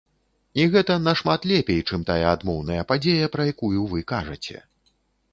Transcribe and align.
І 0.59 0.63
гэта 0.75 0.93
нашмат 1.07 1.43
лепей, 1.51 1.81
чым 1.89 2.05
тая 2.09 2.25
адмоўная 2.37 2.85
падзея, 2.93 3.27
пра 3.35 3.45
якую 3.53 3.83
вы 3.93 3.99
кажаце. 4.13 4.57